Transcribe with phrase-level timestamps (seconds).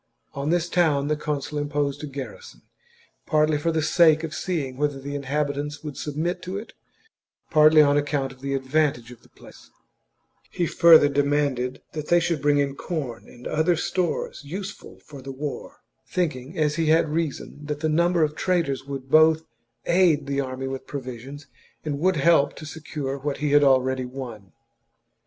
[0.33, 2.63] On this town the consul imposed a garrison,
[3.27, 6.73] partly for the sake of seeing whether the inhabitants would submit to it,
[7.51, 9.77] partly on account of the advantage of the place, i
[10.57, 15.31] He further demanded that they should bring in corn' and other stores useful for the
[15.31, 19.43] war, thinking, as he had reason, that the number of traders would both
[19.85, 21.45] aid the army with provisions,
[21.85, 24.51] and would help to secure what he had already won.